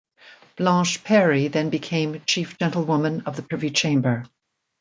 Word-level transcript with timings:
Blanche 0.55 1.03
Parry 1.03 1.47
then 1.47 1.69
became 1.69 2.23
Chief 2.25 2.57
Gentlewoman 2.57 3.21
of 3.27 3.35
the 3.35 3.43
Privy 3.43 3.69
Chamber. 3.69 4.25